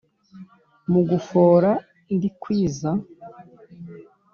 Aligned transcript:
Mu 0.91 1.01
gufora 1.09 1.71
ndikwiza 2.15 2.89